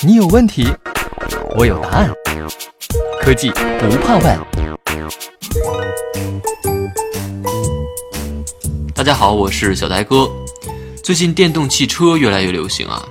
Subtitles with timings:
[0.00, 0.66] 你有问题，
[1.56, 2.10] 我有答案。
[3.20, 4.38] 科技不怕问。
[8.94, 10.30] 大家好，我是小呆哥。
[11.02, 13.06] 最近电动汽车越来越流行啊，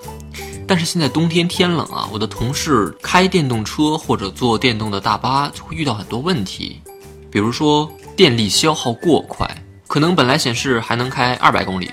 [0.68, 6.82] 但是现在冬天天冷啊，我的同事开电动车或者坐电动的大巴就会遇到很多问题，
[7.30, 9.50] 比如说电力消耗过快，
[9.88, 11.90] 可能本来显示还能开二百公里，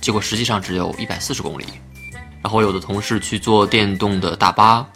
[0.00, 1.64] 结果实际上只有一百四十公里。
[2.44, 4.86] 然后有的同事去坐电动的大巴，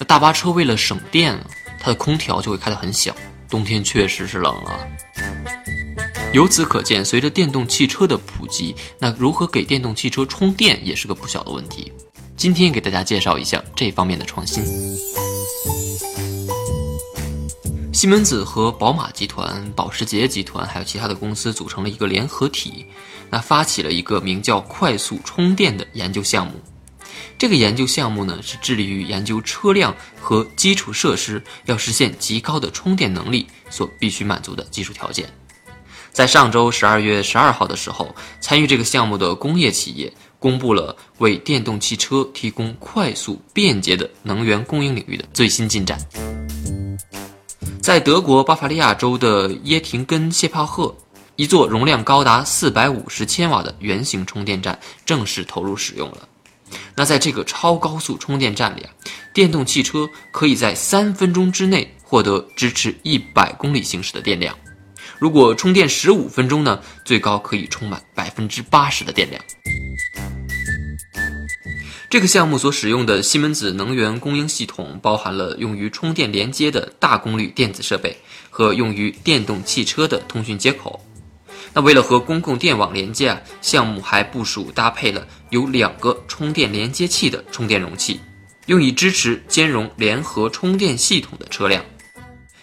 [0.00, 1.38] 那大巴车为了省电，
[1.78, 3.14] 它的空调就会开得很小。
[3.48, 4.76] 冬天确实是冷啊。
[6.32, 11.92] 由此可见，随着电动汽车的普及，那如何给电动汽车充电也是个不小的问题。
[12.36, 14.64] 今天给大家介绍一下这方面的创新。
[17.92, 22.86] 西门子和宝马集团、保时捷集团还有其他的公司组成了一个联合体，
[23.30, 26.54] 那发起了一个名叫“快速充电”的研究项目。
[27.38, 35.32] 这个研究项目呢，是致力于研究车辆和基础设施要实现极高的充电能力所必须满足的技术条件。
[36.12, 45.96] 在上周十二月十二号的时候，参与这个项目的工业企业公布了为电动汽车提供快速便捷的能源供应领域的最新进展。
[47.80, 50.92] 在德国巴伐利亚州的耶廷根谢帕赫，
[51.36, 56.28] 一座容量高达四百五十千瓦的圆形充电站正式投入使用了。
[56.98, 58.90] 那在这个超高速充电站里啊，
[59.32, 64.58] 电动汽车可以在三分钟之内获得支持一百公里行驶的电量。
[65.20, 69.40] 如果充电十五分钟呢，最高可以充满百分之八十的电量。
[72.10, 78.16] 这个项目所使用的西门子能源供应系统，包含了用于充电连接的大功率电子设备
[78.50, 81.00] 和用于电动汽车的通讯接口。
[81.74, 88.20] 那为了和公共电网连接啊，项目还部署搭配了有两个充电连接器的充电容器，
[88.66, 91.84] 用以支持兼容联合充电系统的车辆。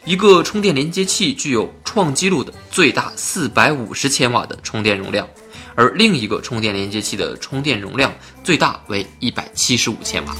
[0.03, 5.27] 一个充电连接器具有创纪录的最大四百五十千瓦的充电容量，
[5.73, 8.13] 而另一个充电连接器的充电容量
[8.43, 10.35] 最大为一百七十五千瓦。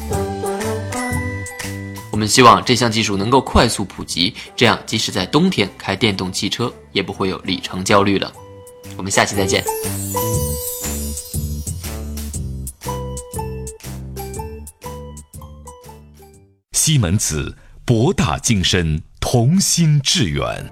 [2.11, 8.31] 我们希望这项技术能够快速普及，这样即使在冬天开电动汽车也不会有里程焦虑了。
[8.97, 9.63] 我们下期再见。
[16.72, 20.72] 西门子，博大精深，同心致远。